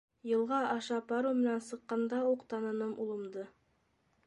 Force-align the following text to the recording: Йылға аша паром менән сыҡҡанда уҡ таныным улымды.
Йылға 0.27 0.61
аша 0.75 0.97
паром 1.11 1.37
менән 1.43 1.61
сыҡҡанда 1.67 2.23
уҡ 2.31 2.49
таныным 2.55 2.99
улымды. 3.07 3.47